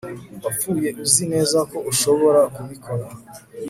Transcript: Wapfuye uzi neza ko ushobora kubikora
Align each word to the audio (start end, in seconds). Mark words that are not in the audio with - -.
Wapfuye 0.43 0.89
uzi 1.03 1.23
neza 1.33 1.57
ko 1.71 1.77
ushobora 1.91 2.41
kubikora 2.55 3.05